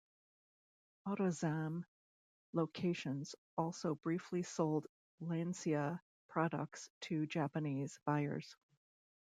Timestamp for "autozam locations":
1.07-3.35